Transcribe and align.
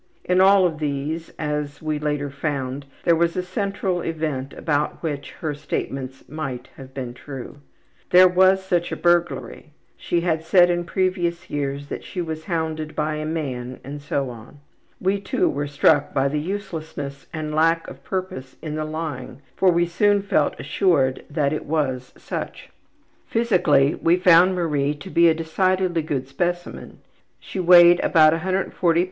In 0.23 0.41
all 0.41 0.65
of 0.65 0.79
these, 0.79 1.29
as 1.37 1.79
we 1.79 1.99
later 1.99 2.31
found, 2.31 2.87
there 3.03 3.15
was 3.15 3.37
a 3.37 3.43
central 3.43 4.01
event 4.01 4.51
about 4.51 5.03
which 5.03 5.29
her 5.33 5.53
statements 5.53 6.27
MIGHT 6.27 6.69
have 6.75 6.91
been 6.91 7.13
true. 7.13 7.59
There 8.09 8.27
was 8.27 8.63
such 8.65 8.91
a 8.91 8.95
burglary; 8.95 9.73
she 9.95 10.21
had 10.21 10.41
said 10.43 10.71
in 10.71 10.85
previous 10.85 11.51
years 11.51 11.89
that 11.89 12.03
she 12.03 12.19
was 12.19 12.45
hounded 12.45 12.95
by 12.95 13.17
a 13.17 13.27
man, 13.27 13.79
and 13.83 14.01
so 14.01 14.31
on. 14.31 14.59
We, 14.99 15.19
too, 15.21 15.47
were 15.47 15.67
struck 15.67 16.15
by 16.15 16.29
the 16.29 16.39
uselessness 16.39 17.27
and 17.31 17.53
lack 17.53 17.87
of 17.87 18.03
purpose 18.03 18.55
in 18.59 18.73
the 18.73 18.85
lying 18.85 19.43
for 19.55 19.69
we 19.71 19.85
soon 19.85 20.23
felt 20.23 20.59
assured 20.59 21.23
that 21.29 21.53
it 21.53 21.65
was 21.67 22.11
such. 22.17 22.69
Physically 23.27 23.93
we 23.93 24.15
found 24.15 24.55
Marie 24.55 24.95
to 24.95 25.11
be 25.11 25.27
a 25.29 25.35
decidedly 25.35 26.01
good 26.01 26.27
specimen. 26.27 27.01
She 27.39 27.59
weighed 27.59 27.99
about 27.99 28.33
140 28.33 28.69
lbs. 28.71 28.99